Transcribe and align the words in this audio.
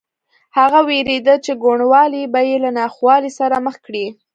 هغه 0.57 0.79
وېرېده 0.87 1.35
چې 1.45 1.51
کوڼوالی 1.61 2.23
به 2.33 2.41
یې 2.49 2.57
له 2.65 2.71
ناخوالې 2.79 3.31
سره 3.39 3.55
مخ 3.65 3.75
کړي 3.85 4.05